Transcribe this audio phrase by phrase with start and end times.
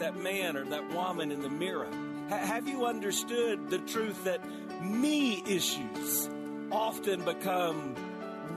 [0.00, 1.88] that man or that woman in the mirror?
[2.30, 4.40] Ha- have you understood the truth that
[4.82, 6.28] me issues
[6.72, 7.94] often become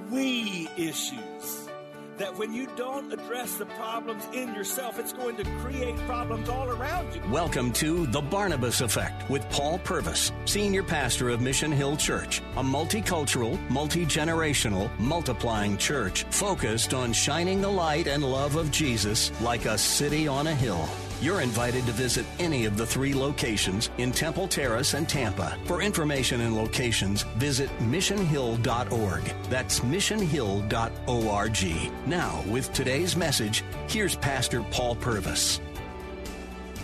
[0.10, 1.70] we issues?
[2.18, 6.70] That when you don't address the problems in yourself, it's going to create problems all
[6.70, 7.22] around you.
[7.30, 12.64] Welcome to The Barnabas Effect with Paul Purvis, Senior Pastor of Mission Hill Church, a
[12.64, 19.66] multicultural, multi generational, multiplying church focused on shining the light and love of Jesus like
[19.66, 20.88] a city on a hill.
[21.23, 25.58] You're invited to visit any of the three locations in Temple Terrace and Tampa.
[25.64, 29.33] For information and locations, visit missionhill.org.
[29.50, 32.09] That's missionhill.org.
[32.09, 35.61] Now, with today's message, here's Pastor Paul Purvis.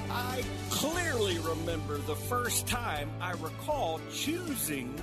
[0.09, 4.95] I clearly remember the first time I recall choosing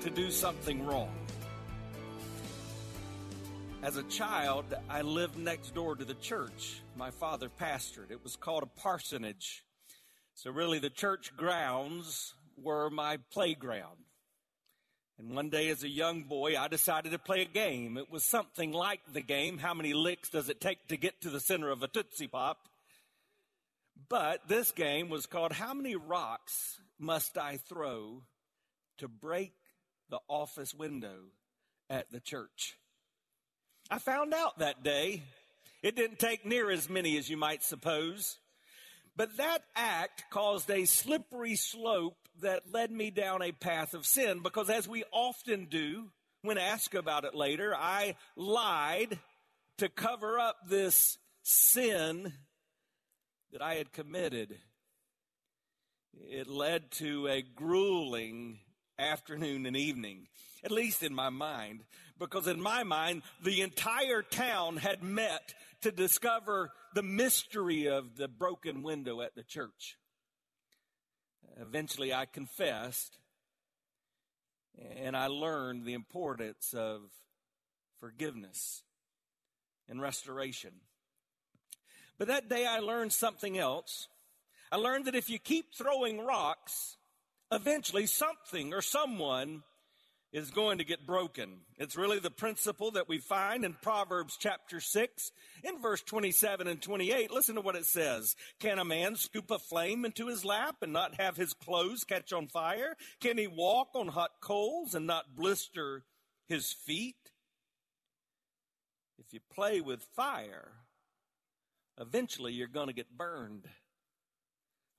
[0.00, 1.12] to do something wrong.
[3.82, 8.10] As a child, I lived next door to the church my father pastored.
[8.10, 9.64] It was called a parsonage.
[10.34, 13.98] So, really, the church grounds were my playground.
[15.18, 17.96] And one day, as a young boy, I decided to play a game.
[17.96, 21.30] It was something like the game How many licks does it take to get to
[21.30, 22.68] the center of a Tootsie Pop?
[24.08, 28.22] But this game was called How many rocks must I throw
[28.98, 29.52] to break
[30.08, 31.16] the office window
[31.88, 32.76] at the church?
[33.90, 35.22] I found out that day.
[35.82, 38.38] It didn't take near as many as you might suppose.
[39.16, 44.40] But that act caused a slippery slope that led me down a path of sin
[44.42, 46.10] because, as we often do,
[46.42, 49.18] when asked about it later, I lied
[49.78, 52.32] to cover up this sin
[53.52, 54.56] that I had committed.
[56.14, 58.60] It led to a grueling
[58.98, 60.28] afternoon and evening,
[60.64, 61.84] at least in my mind,
[62.18, 68.28] because in my mind, the entire town had met to discover the mystery of the
[68.28, 69.96] broken window at the church.
[71.60, 73.18] Eventually, I confessed
[74.96, 77.02] and I learned the importance of
[78.00, 78.82] forgiveness
[79.88, 80.72] and restoration.
[82.18, 84.08] But that day, I learned something else.
[84.70, 86.96] I learned that if you keep throwing rocks,
[87.50, 89.62] eventually something or someone
[90.32, 91.58] is going to get broken.
[91.78, 95.32] It's really the principle that we find in Proverbs chapter 6
[95.62, 97.30] in verse 27 and 28.
[97.30, 98.34] Listen to what it says.
[98.58, 102.32] Can a man scoop a flame into his lap and not have his clothes catch
[102.32, 102.96] on fire?
[103.20, 106.04] Can he walk on hot coals and not blister
[106.48, 107.16] his feet?
[109.18, 110.72] If you play with fire,
[112.00, 113.68] eventually you're going to get burned.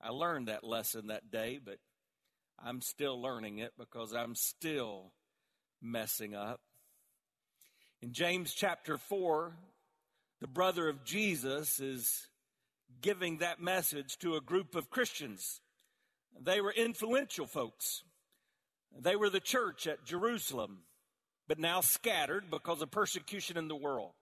[0.00, 1.78] I learned that lesson that day, but
[2.62, 5.12] I'm still learning it because I'm still
[5.84, 6.60] messing up.
[8.00, 9.54] In James chapter 4,
[10.40, 12.28] the brother of Jesus is
[13.00, 15.60] giving that message to a group of Christians.
[16.40, 18.02] They were influential folks.
[18.98, 20.80] They were the church at Jerusalem,
[21.48, 24.12] but now scattered because of persecution in the world.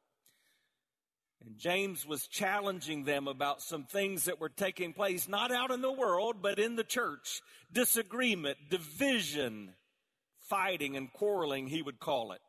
[1.45, 5.81] And James was challenging them about some things that were taking place, not out in
[5.81, 7.43] the world, but in the church.
[7.73, 9.75] Disagreement, division,
[10.53, 12.41] fighting and quarreling, he would call it.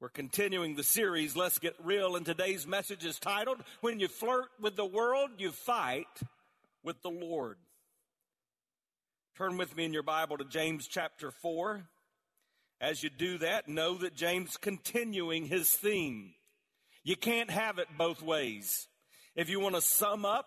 [0.00, 4.46] We're continuing the series, Let's Get Real, and today's message is titled, When You Flirt
[4.60, 6.06] with the World, You Fight
[6.84, 7.56] with the Lord.
[9.36, 11.82] Turn with me in your Bible to James chapter 4.
[12.80, 16.34] As you do that, know that James continuing his theme.
[17.02, 18.86] You can't have it both ways.
[19.34, 20.46] If you want to sum up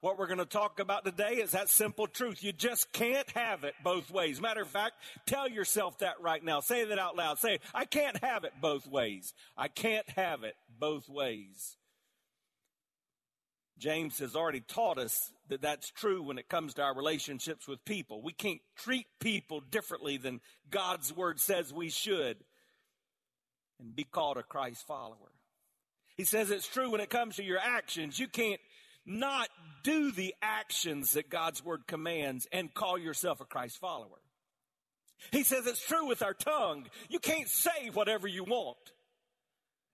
[0.00, 2.42] what we're going to talk about today is that simple truth.
[2.42, 4.40] You just can't have it both ways.
[4.40, 4.94] Matter of fact,
[5.26, 6.60] tell yourself that right now.
[6.60, 7.38] Say that out loud.
[7.38, 9.34] Say, I can't have it both ways.
[9.56, 11.76] I can't have it both ways.
[13.78, 17.84] James has already taught us that that's true when it comes to our relationships with
[17.84, 18.22] people.
[18.22, 22.36] We can't treat people differently than God's word says we should
[23.78, 25.32] and be called a Christ follower.
[26.16, 28.18] He says it's true when it comes to your actions.
[28.18, 28.60] You can't
[29.06, 29.48] not
[29.82, 34.20] do the actions that God's word commands and call yourself a Christ follower.
[35.32, 36.86] He says it's true with our tongue.
[37.08, 38.78] You can't say whatever you want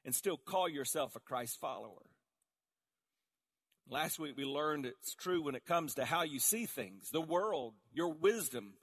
[0.04, 2.02] and still call yourself a Christ follower.
[3.88, 7.20] Last week we learned it's true when it comes to how you see things, the
[7.20, 8.74] world, your wisdom.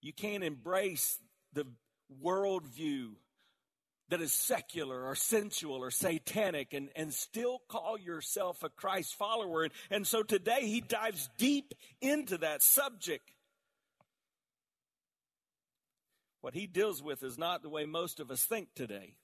[0.00, 1.18] You can't embrace
[1.52, 1.66] the
[2.22, 3.14] worldview
[4.08, 9.64] that is secular or sensual or satanic and, and still call yourself a Christ follower.
[9.64, 13.32] And, and so today he dives deep into that subject.
[16.40, 19.14] What he deals with is not the way most of us think today.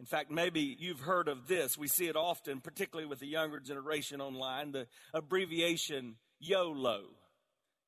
[0.00, 1.78] In fact, maybe you've heard of this.
[1.78, 7.02] We see it often, particularly with the younger generation online, the abbreviation YOLO.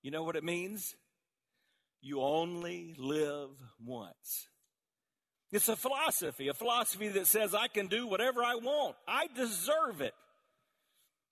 [0.02, 0.94] You know what it means?
[2.00, 3.50] You only live
[3.84, 4.48] once.
[5.56, 8.94] It's a philosophy, a philosophy that says I can do whatever I want.
[9.08, 10.12] I deserve it.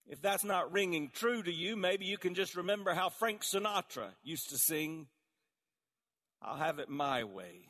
[0.06, 4.06] If that's not ringing true to you, maybe you can just remember how Frank Sinatra
[4.22, 5.08] used to sing,
[6.40, 7.66] I'll have it my way.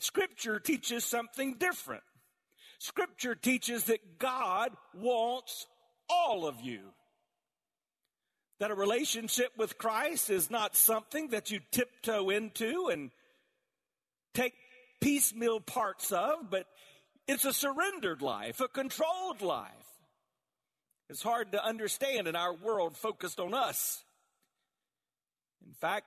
[0.00, 2.02] Scripture teaches something different.
[2.80, 5.68] Scripture teaches that God wants
[6.10, 6.80] all of you.
[8.58, 13.12] That a relationship with Christ is not something that you tiptoe into and
[14.34, 14.54] take
[15.02, 16.66] piecemeal parts of, but
[17.28, 19.70] it's a surrendered life, a controlled life.
[21.10, 24.02] It's hard to understand in our world focused on us.
[25.66, 26.06] In fact,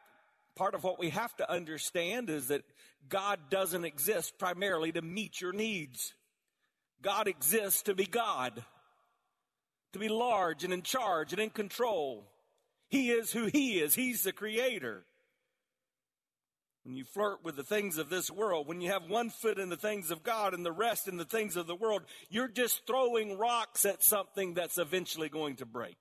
[0.56, 2.64] part of what we have to understand is that
[3.08, 6.14] God doesn't exist primarily to meet your needs.
[7.02, 8.64] God exists to be God,
[9.94, 12.32] to be large and in charge and in control.
[12.90, 13.94] He is who He is.
[13.94, 15.04] He's the creator.
[16.86, 19.70] When you flirt with the things of this world, when you have one foot in
[19.70, 22.86] the things of God and the rest in the things of the world, you're just
[22.86, 25.98] throwing rocks at something that's eventually going to break.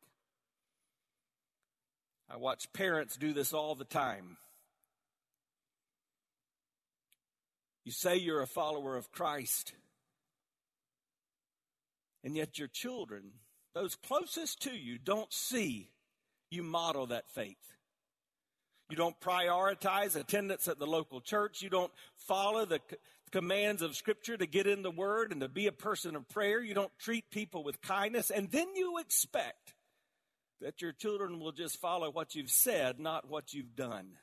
[2.29, 4.37] I watch parents do this all the time.
[7.87, 9.73] You say you're a follower of Christ,
[12.23, 13.33] and yet your children,
[13.75, 15.91] those closest to you, don't see
[16.51, 17.74] you model that faith.
[18.91, 21.63] You don't prioritize attendance at the local church.
[21.63, 22.97] You don't follow the c-
[23.33, 26.63] commands of Scripture to get in the Word and to be a person of prayer.
[26.63, 28.31] You don't treat people with kindness.
[28.31, 29.75] And then you expect
[30.61, 34.19] that your children will just follow what you've said, not what you've done.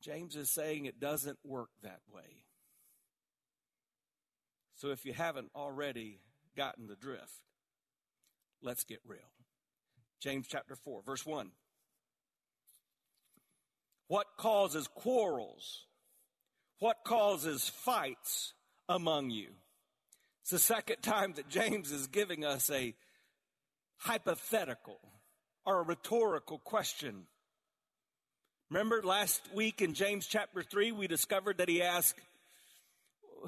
[0.00, 2.44] James is saying it doesn't work that way.
[4.74, 6.18] So if you haven't already
[6.56, 7.40] gotten the drift,
[8.62, 9.20] let's get real.
[10.20, 11.52] James chapter 4, verse 1.
[14.12, 15.86] What causes quarrels?
[16.80, 18.52] What causes fights
[18.86, 19.48] among you?
[20.42, 22.94] It's the second time that James is giving us a
[23.96, 25.00] hypothetical
[25.64, 27.22] or a rhetorical question.
[28.68, 32.20] Remember last week in James chapter 3, we discovered that he asked,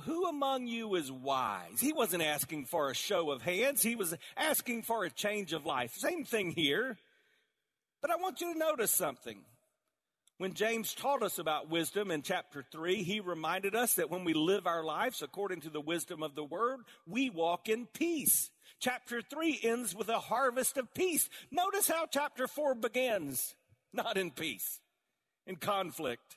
[0.05, 1.79] Who among you is wise?
[1.79, 5.67] He wasn't asking for a show of hands, he was asking for a change of
[5.67, 5.93] life.
[5.95, 6.97] Same thing here.
[8.01, 9.45] But I want you to notice something.
[10.39, 14.35] When James taught us about wisdom in chapter 3, he reminded us that when we
[14.35, 18.51] live our lives according to the wisdom of the word, we walk in peace.
[18.81, 21.29] Chapter 3 ends with a harvest of peace.
[21.53, 23.55] Notice how chapter 4 begins.
[23.93, 24.81] Not in peace,
[25.47, 26.37] in conflict,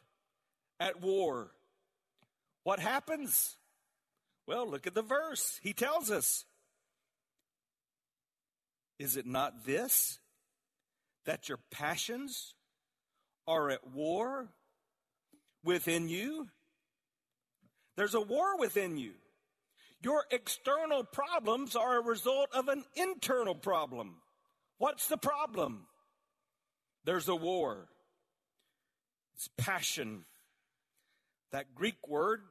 [0.79, 1.49] at war.
[2.63, 3.57] What happens?
[4.45, 5.59] Well, look at the verse.
[5.63, 6.45] He tells us.
[8.99, 10.19] Is it not this?
[11.25, 12.54] That your passions
[13.47, 14.49] are at war
[15.63, 16.47] within you.
[17.95, 19.13] There's a war within you.
[20.04, 24.18] Your external problems are a result of an internal problem.
[24.77, 25.87] What's the problem?
[27.04, 27.87] There's a war.
[29.35, 30.25] It's passion.
[31.51, 32.42] That Greek word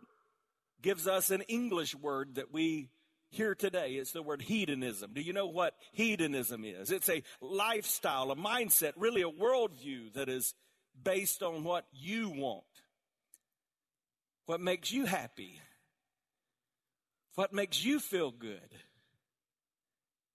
[0.83, 2.91] gives us an English word that we
[3.31, 3.93] hear today.
[3.93, 5.13] It's the word hedonism.
[5.15, 6.91] Do you know what hedonism is?
[6.91, 10.55] It's a lifestyle, a mindset, really a worldview that is
[11.03, 12.65] based on what you want,
[14.47, 15.61] what makes you happy,
[17.35, 18.61] what makes you feel good.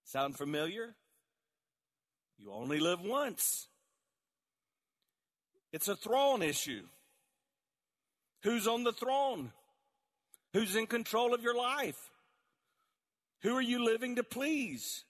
[0.04, 0.94] Sound familiar?
[2.38, 3.68] You only live once.
[5.72, 6.82] It's a throne issue.
[8.42, 9.52] Who's on the throne?
[10.52, 12.10] Who's in control of your life?
[13.42, 15.04] Who are you living to please?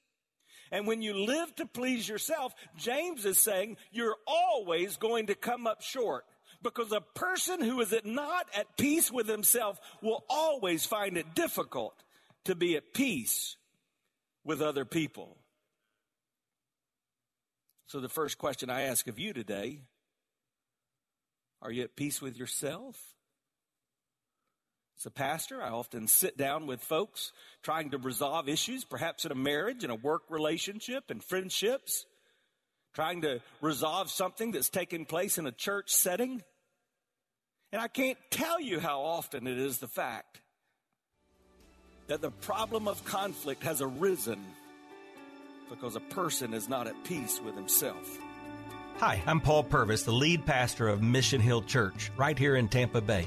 [0.72, 5.66] And when you live to please yourself, James is saying you're always going to come
[5.66, 6.24] up short.
[6.62, 11.94] Because a person who is not at peace with himself will always find it difficult
[12.44, 13.56] to be at peace
[14.44, 15.36] with other people.
[17.86, 19.80] So, the first question I ask of you today
[21.60, 22.96] are you at peace with yourself?
[25.02, 27.32] As a pastor, I often sit down with folks
[27.64, 32.06] trying to resolve issues, perhaps in a marriage, in a work relationship, in friendships,
[32.94, 36.44] trying to resolve something that's taking place in a church setting.
[37.72, 40.40] And I can't tell you how often it is the fact
[42.06, 44.38] that the problem of conflict has arisen
[45.68, 48.20] because a person is not at peace with himself.
[48.98, 53.00] Hi, I'm Paul Purvis, the lead pastor of Mission Hill Church, right here in Tampa
[53.00, 53.26] Bay.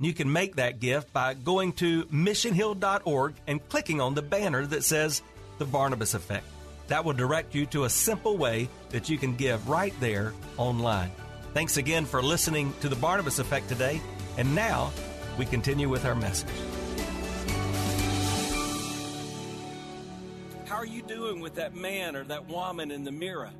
[0.00, 4.82] You can make that gift by going to missionhill.org and clicking on the banner that
[4.82, 5.22] says
[5.58, 6.44] The Barnabas Effect.
[6.88, 11.12] That will direct you to a simple way that you can give right there online.
[11.54, 14.00] Thanks again for listening to The Barnabas Effect today.
[14.36, 14.90] And now
[15.38, 16.50] we continue with our message.
[20.66, 23.52] How are you doing with that man or that woman in the mirror?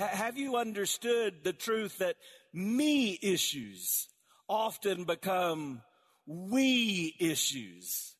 [0.00, 2.16] H- have you understood the truth that
[2.52, 4.08] me issues
[4.52, 5.80] often become
[6.26, 8.11] we issues.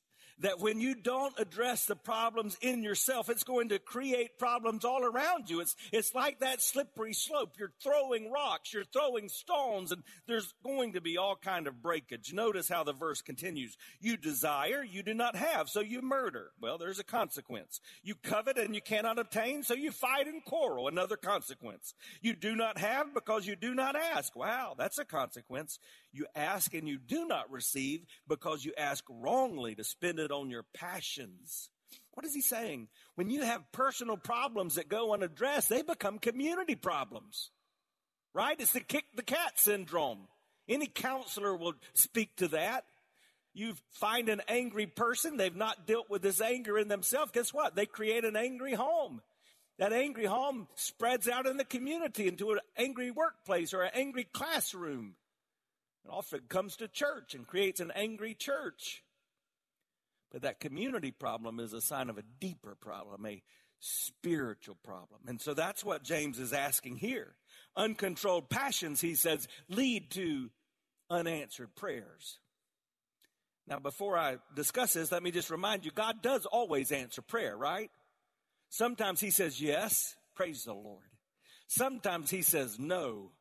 [0.42, 5.04] That when you don't address the problems in yourself, it's going to create problems all
[5.04, 5.60] around you.
[5.60, 7.54] It's, it's like that slippery slope.
[7.58, 12.32] You're throwing rocks, you're throwing stones, and there's going to be all kind of breakage.
[12.32, 13.76] Notice how the verse continues.
[14.00, 16.50] You desire, you do not have, so you murder.
[16.60, 17.80] Well, there's a consequence.
[18.02, 20.88] You covet and you cannot obtain, so you fight and quarrel.
[20.88, 21.94] Another consequence.
[22.20, 24.34] You do not have because you do not ask.
[24.34, 25.78] Wow, that's a consequence.
[26.12, 30.64] You ask and you do not receive because you ask wrongly to spend on your
[30.74, 31.68] passions.
[32.12, 32.88] What is he saying?
[33.14, 37.50] When you have personal problems that go unaddressed, they become community problems.
[38.34, 38.58] Right?
[38.58, 40.26] It's the kick the cat syndrome.
[40.68, 42.84] Any counselor will speak to that.
[43.54, 47.32] You find an angry person, they've not dealt with this anger in themselves.
[47.32, 47.74] Guess what?
[47.74, 49.20] They create an angry home.
[49.78, 54.24] That angry home spreads out in the community into an angry workplace or an angry
[54.24, 55.16] classroom.
[56.04, 59.01] It often comes to church and creates an angry church.
[60.32, 63.42] But that community problem is a sign of a deeper problem, a
[63.78, 65.20] spiritual problem.
[65.26, 67.34] And so that's what James is asking here.
[67.76, 70.50] Uncontrolled passions, he says, lead to
[71.10, 72.38] unanswered prayers.
[73.66, 77.56] Now, before I discuss this, let me just remind you God does always answer prayer,
[77.56, 77.90] right?
[78.70, 81.04] Sometimes he says yes, praise the Lord.
[81.68, 83.32] Sometimes he says no,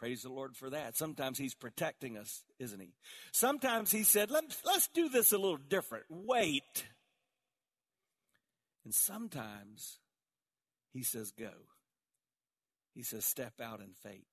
[0.00, 0.96] Praise the Lord for that.
[0.96, 2.94] Sometimes He's protecting us, isn't He?
[3.32, 6.06] Sometimes He said, Let, let's do this a little different.
[6.08, 6.86] Wait.
[8.82, 9.98] And sometimes
[10.94, 11.50] He says, Go.
[12.94, 14.24] He says, Step out in faith.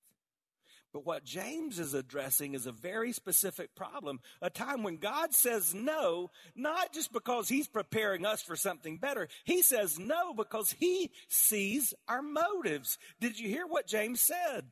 [0.93, 5.75] But what James is addressing is a very specific problem, a time when God says
[5.75, 9.27] no, not just because he's preparing us for something better.
[9.43, 12.97] He says no because he sees our motives.
[13.19, 14.71] Did you hear what James said?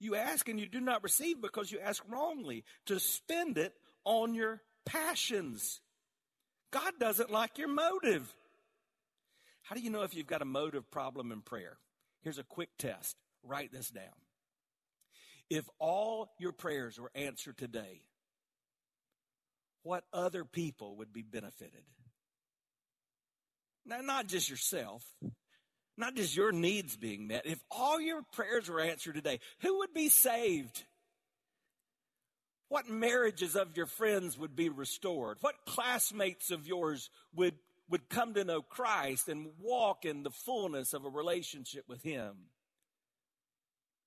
[0.00, 4.34] You ask and you do not receive because you ask wrongly to spend it on
[4.34, 5.80] your passions.
[6.70, 8.34] God doesn't like your motive.
[9.62, 11.76] How do you know if you've got a motive problem in prayer?
[12.22, 13.14] Here's a quick test.
[13.42, 14.04] Write this down.
[15.50, 18.02] If all your prayers were answered today,
[19.82, 21.84] what other people would be benefited?
[23.84, 25.04] Now, not just yourself,
[26.00, 27.46] not just your needs being met.
[27.46, 30.82] If all your prayers were answered today, who would be saved?
[32.68, 35.38] What marriages of your friends would be restored?
[35.40, 37.54] What classmates of yours would,
[37.88, 42.34] would come to know Christ and walk in the fullness of a relationship with Him?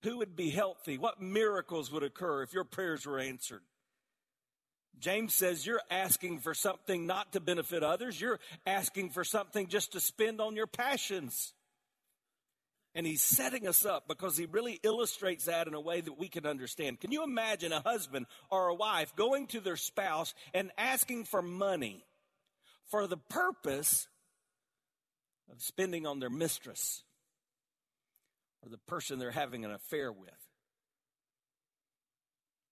[0.03, 0.97] Who would be healthy?
[0.97, 3.61] What miracles would occur if your prayers were answered?
[4.99, 8.19] James says you're asking for something not to benefit others.
[8.19, 11.53] You're asking for something just to spend on your passions.
[12.95, 16.27] And he's setting us up because he really illustrates that in a way that we
[16.27, 16.99] can understand.
[16.99, 21.41] Can you imagine a husband or a wife going to their spouse and asking for
[21.41, 22.05] money
[22.91, 24.07] for the purpose
[25.51, 27.03] of spending on their mistress
[28.61, 30.29] or the person they're having an affair with?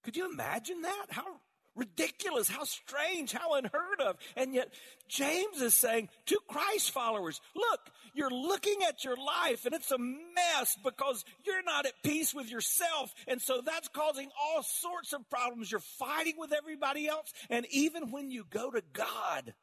[0.04, 1.08] Could you imagine that?
[1.10, 1.40] How
[1.76, 4.18] ridiculous, how strange, how unheard of.
[4.36, 4.74] And yet,
[5.08, 7.80] James is saying to Christ followers, look,
[8.14, 12.52] you're looking at your life and it's a mess because you're not at peace with
[12.52, 13.14] yourself.
[13.28, 15.72] And so that's causing all sorts of problems.
[15.72, 17.32] You're fighting with everybody else.
[17.50, 19.54] And even when you go to God,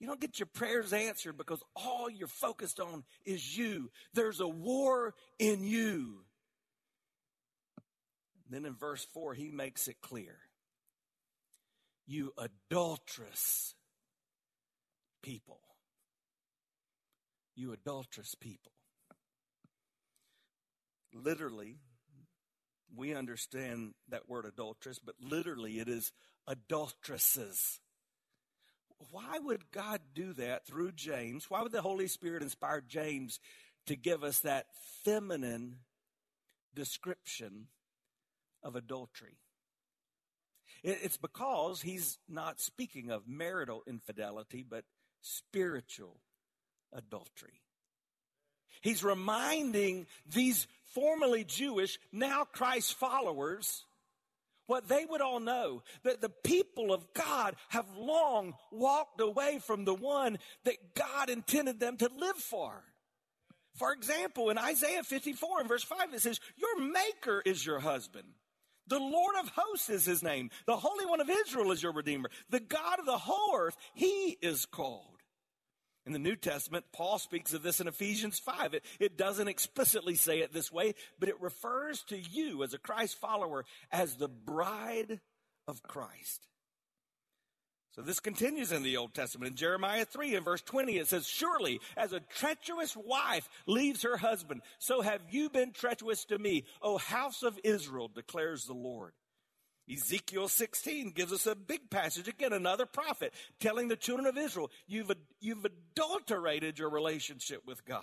[0.00, 3.90] you don't get your prayers answered because all you're focused on is you.
[4.14, 6.24] There's a war in you.
[8.48, 10.38] Then in verse 4, he makes it clear
[12.08, 13.74] you adulterous
[15.22, 15.60] people.
[17.54, 18.72] You adulterous people.
[21.12, 21.76] Literally,
[22.96, 26.12] we understand that word adulterous, but literally it is
[26.46, 27.78] adulteresses.
[29.10, 31.50] Why would God do that through James?
[31.50, 33.38] Why would the Holy Spirit inspire James
[33.86, 34.66] to give us that
[35.04, 35.80] feminine
[36.74, 37.66] description
[38.62, 39.36] of adultery?
[40.82, 44.84] It's because he's not speaking of marital infidelity, but
[45.20, 46.20] spiritual
[46.92, 47.60] adultery.
[48.80, 53.84] He's reminding these formerly Jewish, now Christ followers,
[54.66, 59.84] what they would all know that the people of God have long walked away from
[59.84, 62.84] the one that God intended them to live for.
[63.74, 68.28] For example, in Isaiah 54 and verse 5, it says, Your maker is your husband.
[68.88, 70.50] The Lord of hosts is his name.
[70.66, 72.30] The Holy One of Israel is your Redeemer.
[72.50, 75.04] The God of the whole earth, he is called.
[76.06, 78.72] In the New Testament, Paul speaks of this in Ephesians 5.
[78.72, 82.78] It, it, doesn't explicitly say it this way, but it refers to you as a
[82.78, 85.20] Christ follower as the bride
[85.66, 86.48] of Christ.
[87.98, 89.50] So this continues in the Old Testament.
[89.50, 94.16] In Jeremiah 3 and verse 20, it says, Surely as a treacherous wife leaves her
[94.16, 99.14] husband, so have you been treacherous to me, O house of Israel, declares the Lord.
[99.92, 102.28] Ezekiel 16 gives us a big passage.
[102.28, 108.02] Again, another prophet telling the children of Israel, you've, you've adulterated your relationship with God.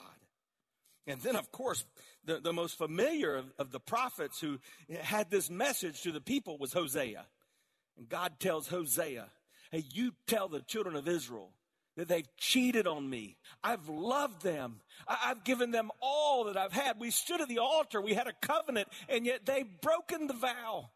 [1.07, 1.85] And then, of course,
[2.25, 4.59] the, the most familiar of, of the prophets who
[5.03, 7.25] had this message to the people was Hosea.
[7.97, 9.29] And God tells Hosea,
[9.75, 11.51] Hey, you tell the children of Israel
[11.97, 13.35] that they've cheated on me.
[13.61, 14.79] I've loved them.
[15.05, 16.97] I- have given them all that I've had.
[16.97, 17.99] We stood at the altar.
[17.99, 20.91] We had a covenant and yet they've broken the vow.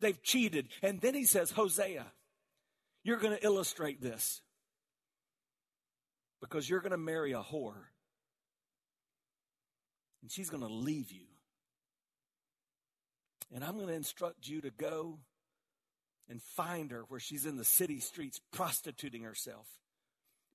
[0.00, 0.66] They've cheated.
[0.82, 2.06] And then he says, Hosea,
[3.04, 4.40] you're going to illustrate this
[6.40, 7.84] because you're going to marry a whore
[10.22, 11.26] and she's going to leave you.
[13.54, 15.20] And I'm going to instruct you to go
[16.28, 19.66] and find her where she's in the city streets prostituting herself,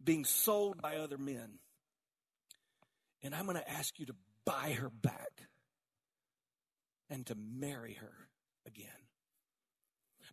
[0.04, 1.60] being sold by other men.
[3.22, 5.44] And I'm going to ask you to buy her back
[7.10, 8.14] and to marry her
[8.66, 8.88] again.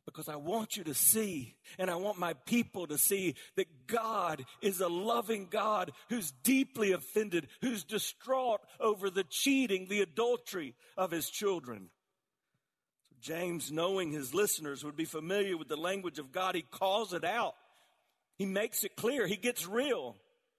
[0.05, 4.44] Because I want you to see, and I want my people to see that God
[4.62, 11.11] is a loving God who's deeply offended, who's distraught over the cheating, the adultery of
[11.11, 11.90] his children.
[13.20, 17.24] James, knowing his listeners would be familiar with the language of God, he calls it
[17.24, 17.55] out.
[18.37, 19.26] He makes it clear.
[19.26, 20.16] He gets real.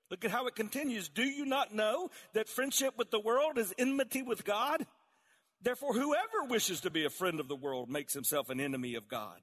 [0.10, 1.10] Look at how it continues.
[1.10, 4.86] Do you not know that friendship with the world is enmity with God?
[5.62, 9.08] Therefore, whoever wishes to be a friend of the world makes himself an enemy of
[9.08, 9.40] God.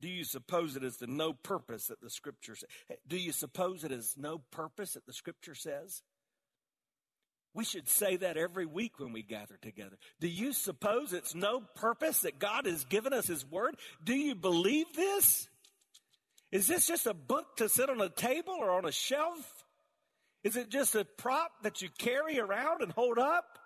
[0.00, 2.68] Do you suppose it is to no purpose that the scripture says?
[3.06, 6.02] Do you suppose it is no purpose that the scripture says?
[7.54, 9.96] We should say that every week when we gather together.
[10.20, 13.76] Do you suppose it's no purpose that God has given us His Word?
[14.02, 15.48] Do you believe this?
[16.52, 19.64] Is this just a book to sit on a table or on a shelf?
[20.44, 23.58] Is it just a prop that you carry around and hold up?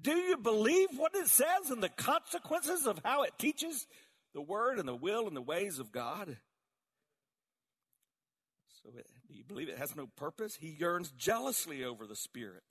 [0.00, 3.86] Do you believe what it says and the consequences of how it teaches
[4.34, 6.36] the Word and the will and the ways of God?
[8.86, 10.56] So, it, do you believe it has no purpose?
[10.60, 12.62] He yearns jealously over the Spirit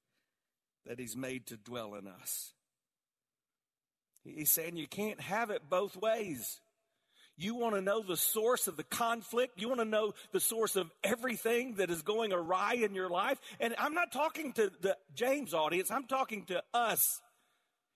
[0.85, 2.53] that He's made to dwell in us.
[4.23, 6.61] He's saying you can't have it both ways.
[7.37, 9.59] You want to know the source of the conflict.
[9.61, 13.39] You want to know the source of everything that is going awry in your life.
[13.59, 15.91] And I'm not talking to the James audience.
[15.91, 17.21] I'm talking to us.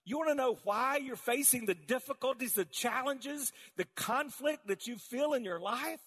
[0.06, 4.98] You want to know why you're facing the difficulties, the challenges, the conflict that you
[4.98, 6.02] feel in your life?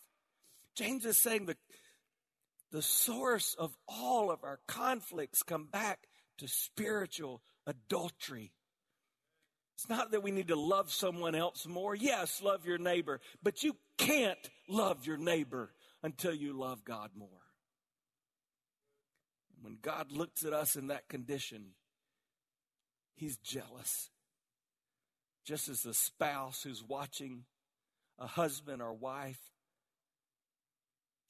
[0.75, 1.57] James is saying the,
[2.73, 6.09] the source of all of our conflicts come back
[6.39, 8.53] to spiritual adultery.
[9.77, 11.95] It's not that we need to love someone else more.
[11.95, 17.29] Yes, love your neighbor, but you can't love your neighbor until you love God more.
[19.61, 21.75] When God looks at us in that condition,
[23.15, 24.11] He's jealous.
[25.45, 27.45] Just as the spouse who's watching
[28.19, 29.52] a husband or wife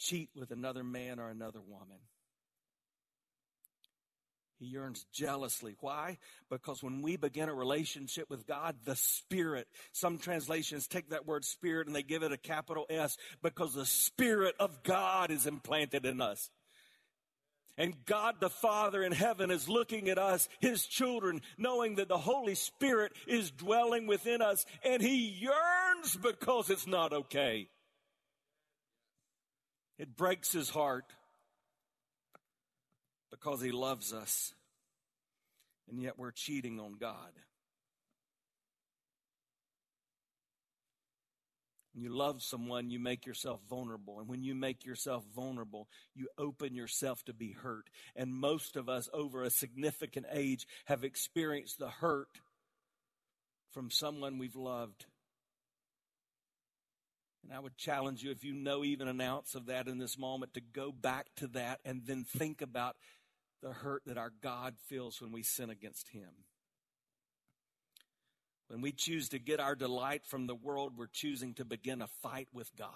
[0.02, 1.98] cheat with another man or another woman.
[4.58, 5.74] He yearns jealously.
[5.80, 6.18] Why?
[6.48, 11.44] Because when we begin a relationship with God, the Spirit, some translations take that word
[11.44, 16.06] Spirit and they give it a capital S because the Spirit of God is implanted
[16.06, 16.48] in us.
[17.76, 22.18] And God the Father in heaven is looking at us, His children, knowing that the
[22.18, 27.68] Holy Spirit is dwelling within us and He yearns because it's not okay.
[29.98, 31.04] It breaks His heart
[33.32, 34.54] because he loves us.
[35.88, 37.32] And yet we're cheating on God.
[41.92, 44.20] When you love someone, you make yourself vulnerable.
[44.20, 47.90] And when you make yourself vulnerable, you open yourself to be hurt.
[48.14, 52.40] And most of us over a significant age have experienced the hurt
[53.72, 55.04] from someone we've loved.
[57.52, 60.16] And I would challenge you, if you know even an ounce of that in this
[60.16, 62.96] moment, to go back to that and then think about
[63.60, 66.30] the hurt that our God feels when we sin against Him.
[68.68, 72.06] When we choose to get our delight from the world, we're choosing to begin a
[72.22, 72.88] fight with God.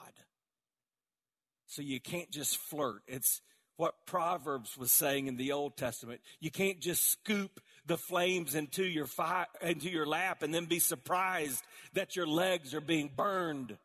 [1.67, 3.03] So you can't just flirt.
[3.07, 3.43] It's
[3.77, 6.23] what Proverbs was saying in the Old Testament.
[6.41, 10.79] You can't just scoop the flames into your fire, into your lap and then be
[10.79, 13.77] surprised that your legs are being burned.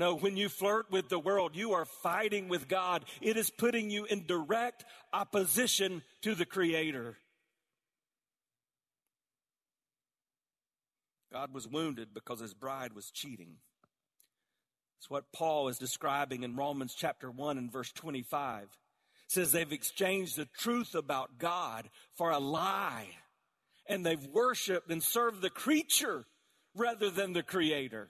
[0.00, 3.04] No, when you flirt with the world, you are fighting with God.
[3.20, 7.18] It is putting you in direct opposition to the Creator.
[11.30, 13.56] God was wounded because his bride was cheating.
[14.98, 18.62] It's what Paul is describing in Romans chapter 1 and verse 25.
[18.62, 18.70] It
[19.28, 23.08] says they've exchanged the truth about God for a lie,
[23.86, 26.24] and they've worshiped and served the creature
[26.74, 28.08] rather than the creator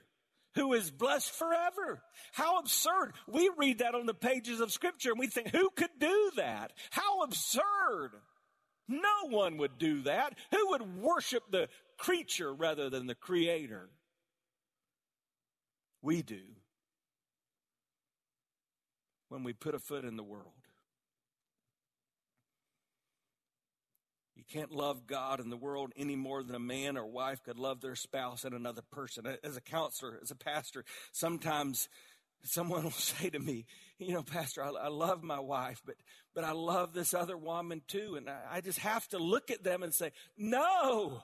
[0.54, 2.02] who is blessed forever.
[2.32, 3.12] How absurd.
[3.26, 6.72] We read that on the pages of scripture and we think, who could do that?
[6.90, 8.10] How absurd.
[8.88, 10.34] No one would do that.
[10.50, 13.88] Who would worship the creature rather than the creator?
[16.02, 16.40] We do.
[19.28, 20.52] When we put a foot in the world.
[24.34, 27.58] You can't love God and the world any more than a man or wife could
[27.58, 29.26] love their spouse and another person.
[29.44, 31.88] As a counselor, as a pastor, sometimes
[32.42, 33.66] someone will say to me,
[33.98, 35.94] you know, pastor, I, I love my wife, but,
[36.34, 38.16] but I love this other woman too.
[38.16, 41.22] And I, I just have to look at them and say, no,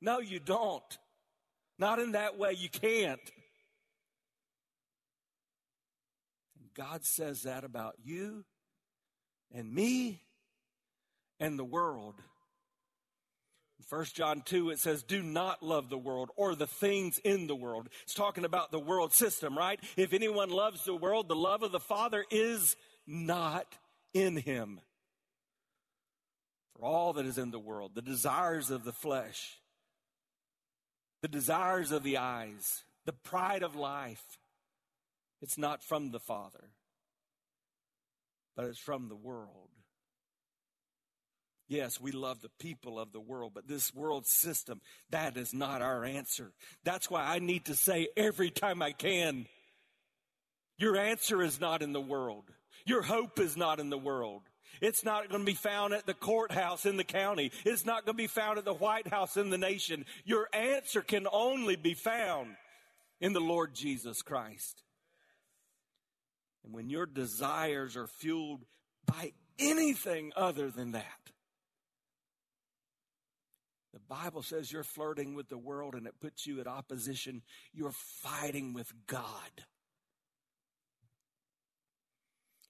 [0.00, 0.98] no, you don't.
[1.78, 2.52] Not in that way.
[2.52, 3.20] You can't.
[6.58, 8.44] And God says that about you
[9.52, 10.22] and me
[11.40, 12.14] and the world.
[13.88, 17.54] 1 John 2, it says, do not love the world or the things in the
[17.54, 17.88] world.
[18.02, 19.78] It's talking about the world system, right?
[19.96, 23.76] If anyone loves the world, the love of the Father is not
[24.12, 24.80] in him.
[26.74, 29.58] For all that is in the world, the desires of the flesh,
[31.22, 34.38] the desires of the eyes, the pride of life,
[35.40, 36.70] it's not from the Father,
[38.56, 39.75] but it's from the world.
[41.68, 45.82] Yes, we love the people of the world, but this world system, that is not
[45.82, 46.52] our answer.
[46.84, 49.46] That's why I need to say every time I can,
[50.78, 52.44] your answer is not in the world.
[52.84, 54.42] Your hope is not in the world.
[54.80, 57.50] It's not going to be found at the courthouse in the county.
[57.64, 60.04] It's not going to be found at the White House in the nation.
[60.24, 62.56] Your answer can only be found
[63.20, 64.82] in the Lord Jesus Christ.
[66.64, 68.64] And when your desires are fueled
[69.06, 71.32] by anything other than that,
[73.96, 77.40] the Bible says you're flirting with the world and it puts you at opposition.
[77.72, 79.64] You're fighting with God.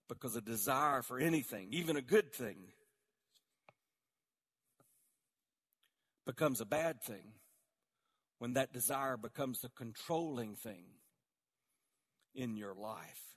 [0.08, 2.58] Because a desire for anything, even a good thing,
[6.24, 7.32] becomes a bad thing
[8.38, 10.84] when that desire becomes the controlling thing
[12.36, 13.34] in your life.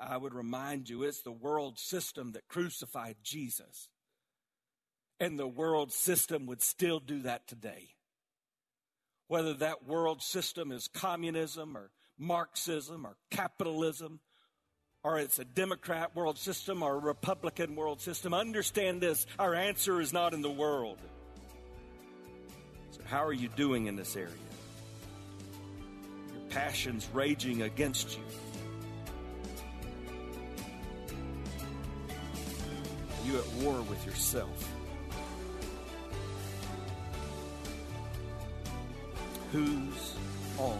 [0.00, 3.88] I would remind you it's the world system that crucified Jesus.
[5.18, 7.88] And the world system would still do that today.
[9.28, 14.20] Whether that world system is communism or Marxism or capitalism,
[15.02, 20.00] or it's a Democrat world system or a Republican world system, understand this our answer
[20.00, 20.98] is not in the world.
[22.90, 24.32] So, how are you doing in this area?
[26.32, 28.24] Your passion's raging against you.
[33.24, 34.75] You at war with yourself?
[39.52, 40.14] Who's
[40.58, 40.78] on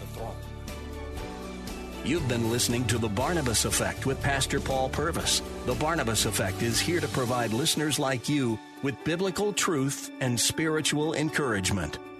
[0.00, 0.36] the throne.
[2.04, 5.40] You've been listening to The Barnabas Effect with Pastor Paul Purvis.
[5.64, 11.14] The Barnabas Effect is here to provide listeners like you with biblical truth and spiritual
[11.14, 11.98] encouragement.